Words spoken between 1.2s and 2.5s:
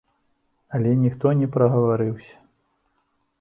не прагаварыўся.